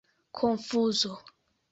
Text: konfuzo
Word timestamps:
konfuzo 0.37 1.11